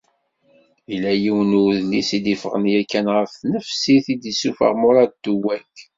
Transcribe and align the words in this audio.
Illa 0.93 1.11
yiwen 1.23 1.51
n 1.51 1.57
udlis 1.65 2.09
i 2.17 2.19
d-iffɣen 2.23 2.65
yakan 2.73 3.07
ɣef 3.15 3.31
tnefsit 3.39 4.05
i 4.13 4.15
d-issufeɣ 4.21 4.71
Murad 4.81 5.11
Tuwwak. 5.23 5.75